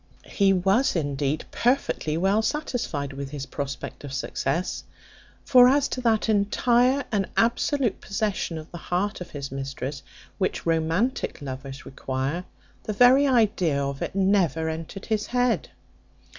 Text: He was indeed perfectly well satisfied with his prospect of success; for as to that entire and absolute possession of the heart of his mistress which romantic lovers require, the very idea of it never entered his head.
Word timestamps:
He 0.31 0.51
was 0.51 0.95
indeed 0.95 1.45
perfectly 1.51 2.17
well 2.17 2.41
satisfied 2.41 3.13
with 3.13 3.29
his 3.29 3.45
prospect 3.45 4.03
of 4.03 4.11
success; 4.11 4.83
for 5.45 5.67
as 5.67 5.87
to 5.89 6.01
that 6.01 6.27
entire 6.27 7.05
and 7.11 7.27
absolute 7.37 8.01
possession 8.01 8.57
of 8.57 8.71
the 8.71 8.79
heart 8.79 9.21
of 9.21 9.29
his 9.29 9.51
mistress 9.51 10.01
which 10.39 10.65
romantic 10.65 11.39
lovers 11.39 11.85
require, 11.85 12.45
the 12.81 12.93
very 12.93 13.27
idea 13.27 13.79
of 13.79 14.01
it 14.01 14.15
never 14.15 14.69
entered 14.69 15.05
his 15.05 15.27
head. 15.27 15.69